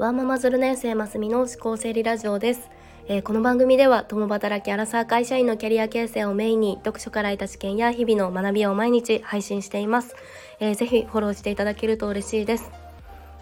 [0.00, 2.70] ワーママズル年生ますみの思考整理ラジオです、
[3.06, 10.16] えー、この番組では共働きアラサー会社員のキャリア形成をメインに読書から得た知見や日々の学びを毎日配信しています、
[10.58, 12.70] えー、ぜひフォローしていただけると嬉しいです。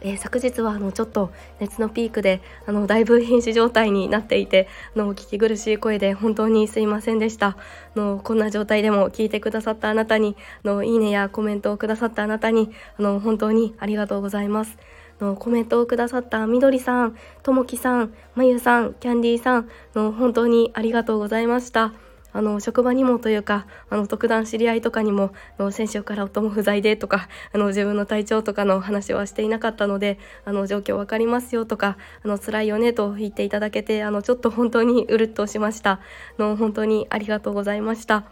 [0.00, 7.48] えー、昨日はあのちょっと熱のピークであのだいぶ瀕死状態になっていてあの聞き苦しい声で本当にすいませんでした。
[7.48, 7.56] あ
[7.96, 14.78] のこんな状態でも聞いてくださったあなたにあのいいねやコメントをくださったあなたにあの本当にありがとうございます。
[15.20, 21.92] のコメントをくださったみどりさん、ともきさん、まゆさん、キャンディーさんの本当にありがとうございました。
[22.36, 36.00] あの職場にもというかあの特段知り合いとかにもあの先週から夫も不在でとかあの自分の体調とかの話はしていなかったのであの状況分かりますよとかあの辛いよねと言っていただけてあのちょっと本当にうるっとしました
[36.38, 38.26] の本当にありがとうございました。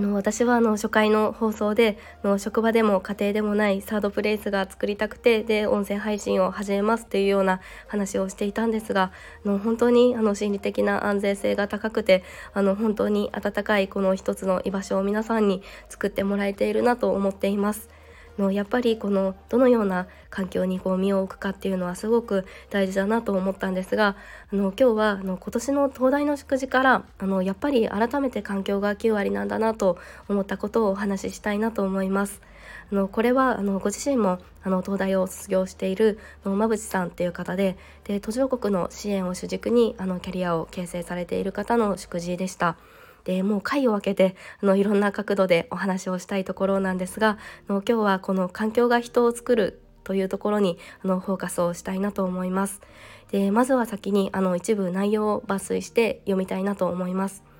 [0.00, 9.12] の私はあの初回の放送での職場でも家庭でもないサードプレイスが作りたくてで音声配信を始めますっていうような話をしていたんですが
[9.44, 17.93] の本当にあの心理的な安全性が高くてあの本当に温かいこの一つの居場所を皆さんに作ってもらえているなと思っています。
[18.38, 24.16] のやっぱりこのどのような環境にこう身を置くかっていうのはすごく大事だなと思ったんですが
[24.52, 32.40] あの今日はあの今年の東大の祝辞からあのやっぱり改めて環境が9割なんだなと思ったことをお話ししたいなと思います。
[32.90, 42.76] あのこれはあのご自身もあの東大を卒業している馬淵さんっていう方でで途上国の支援を主軸にあのキャリアを形成されている方の祝辞でした。
[43.24, 52.80] でもう回を分けてあのいろんな角度でお話をしたいところなんですがの今日はこの環境が人を作るというところにあのフォーカスをしたいなと思います。
[53.30, 57.53] でまずは先にあの一部内容を抜粋して読みたいなと思います。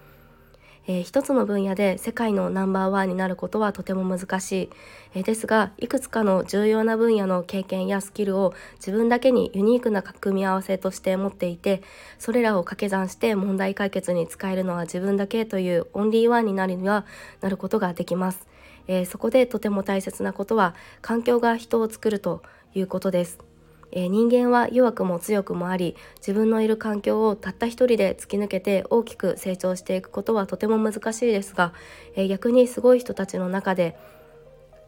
[0.87, 4.71] えー、一つの分野で世界のナンバーワンになることはとても難しい、
[5.15, 11.83] えー、ですがいくつかの重要な分野の経験やスキルを自分だけにユニークな組み合わせとして持っていて
[12.19, 17.07] それらを掛け算して問題解決に使えるのは自分だけというオンリーワンになるには
[17.41, 18.47] なることができます、
[18.87, 22.43] えー、そこでとても大切なことは環境が人を作ると
[22.75, 23.54] いうことです。
[23.95, 31.73] えー、人間は弱くも強くもあり自分のいる環境をたった一人で突き抜けて大きく成長していくことはとても難しいですが、
[32.17, 33.97] えー、逆にすごい人たちの中で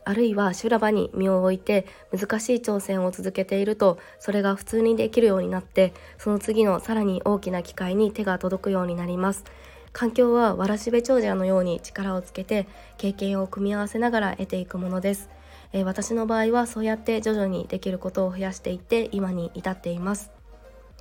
[0.05, 9.45] あるいは修羅場に身を置いて難しい挑戦を続けているとそれが普通にできるようになってその次のさらに大きな機会に手が届くようになります。
[9.93, 12.69] 環境はわらしべ長者のように力をつけて
[12.99, 15.31] 経験を組み合わせながら得ていくものです。
[15.73, 20.37] えー、私の場合はそうやって徐々にできることを増やしていって今に至っています。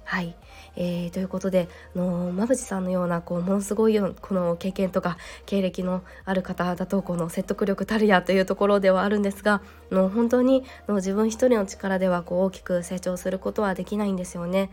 [0.07, 0.35] はい、
[0.75, 5.17] えー、ということで、あの馬淵さんのようなこうものすごいこの経験とか
[5.47, 14.69] 経歴のある方だとこの説得力たるやというところではあるんですがの本当にの自分一人の力ではこう大きく成長することはできないんですよね。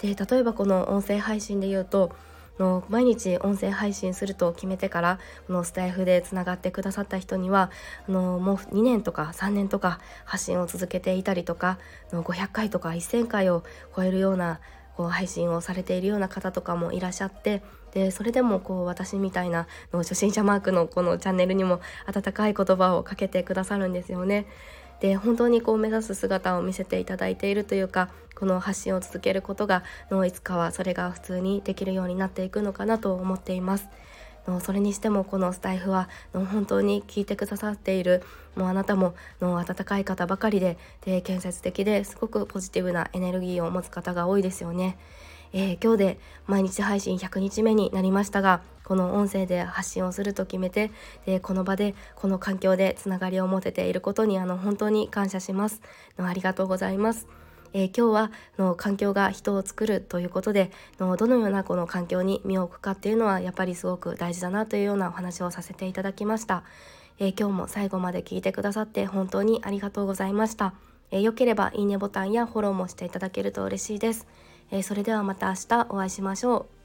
[0.00, 2.12] で例えばこの音声配信で言うと
[2.58, 7.70] の毎日音声配信すると決めてからこのスタイフでつながってくださった人には
[8.08, 11.78] あのもう2年とか3年とか発信を続けていたりとか
[12.12, 13.64] の500回とか1000回を
[13.96, 14.60] 超えるような
[14.96, 17.62] こう配信をされているような方とかもいらっしゃって
[17.92, 24.46] でそれでもこう私みたいなの初心者マークのこのチャンネルにも温かい言葉をかけてくださるんですよね。
[25.02, 29.82] で本当にこう目指す姿を見せていただいているというかこの発信を続けることが
[30.12, 33.88] のいつかはそれが普通にできるようになっていくのかなと思っています。
[34.46, 38.22] のそれにしてもこのスタイフはの本当に聞いてくださっている
[38.56, 44.98] もうあなたもの温かい方ばかりでで建設的ですごくポジティブなエネルギーを持つ方が多いですよね。
[45.52, 50.90] えー、今日で毎日配信100日目になりましたがこの音声で発信をすると決めて
[51.26, 55.80] でこの場でこの環境でつながりを持てていることにあの本当に感謝します。
[56.18, 57.26] のありがとうございます。
[57.74, 66.64] えー、今日はの環境が人を作るということでのどのようなこの環境に身を置くかっていうのはやっぱりすごく大事だなというようなお話をさせていただきました、
[67.18, 70.74] えー、今日も最後まで聞いてくださって本当にありがとうございました、
[71.10, 74.26] えー、よければいいねボタンやフォローもしていただけると嬉しいです。
[74.72, 76.81] えそれではまた明日お会いしましょう。